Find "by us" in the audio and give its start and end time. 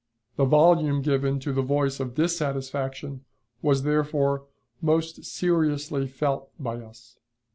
6.59-7.19